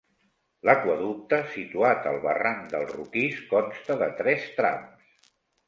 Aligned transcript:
L'aqüeducte, 0.69 1.39
situat 1.57 2.09
al 2.13 2.17
barranc 2.25 2.65
del 2.73 2.87
Roquís, 2.95 3.39
consta 3.55 4.01
de 4.03 4.11
tres 4.25 4.51
trams. 4.59 5.33